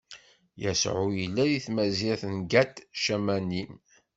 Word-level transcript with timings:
Yasuɛ 0.63 1.03
yella 1.19 1.43
di 1.51 1.59
tmazirt 1.65 2.23
n 2.33 2.35
Gat-Camanim. 2.51 3.73